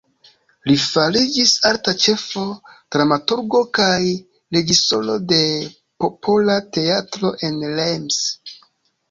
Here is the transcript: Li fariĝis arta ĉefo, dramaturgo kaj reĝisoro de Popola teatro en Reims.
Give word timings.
Li 0.69 0.75
fariĝis 0.83 1.51
arta 1.71 1.93
ĉefo, 2.03 2.45
dramaturgo 2.95 3.61
kaj 3.79 3.99
reĝisoro 4.57 5.19
de 5.35 5.39
Popola 6.07 6.57
teatro 6.81 7.33
en 7.51 7.63
Reims. 7.79 8.21